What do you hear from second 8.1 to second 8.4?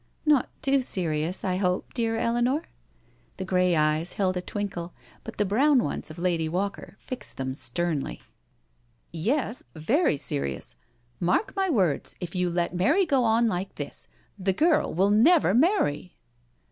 ^4 yo